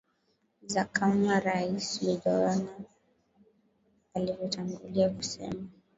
za 0.65 0.85
kama 0.85 1.39
rais 1.39 2.03
yudhoyono 2.03 2.85
alivyotangulia 4.13 5.09
kusema 5.09 5.67